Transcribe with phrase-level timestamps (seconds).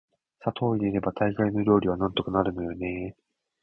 [0.39, 3.23] 砂糖を入れれば大概の料理はなんとかなるのよね～